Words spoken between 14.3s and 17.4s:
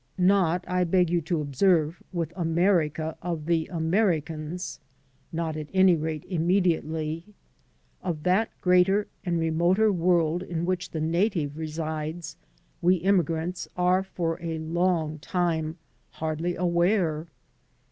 a Icmg time hardly aware.